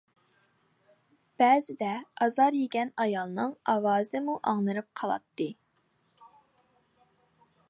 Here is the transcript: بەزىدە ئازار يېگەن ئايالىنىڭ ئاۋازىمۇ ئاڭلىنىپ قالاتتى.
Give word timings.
بەزىدە 1.41 1.91
ئازار 2.25 2.57
يېگەن 2.61 2.91
ئايالىنىڭ 3.05 3.55
ئاۋازىمۇ 3.75 4.39
ئاڭلىنىپ 4.53 4.91
قالاتتى. 5.03 5.51